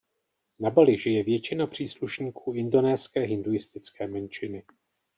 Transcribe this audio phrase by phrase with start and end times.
[0.59, 4.63] Na Bali žije většina příslušníků indonéské hinduistické menšiny.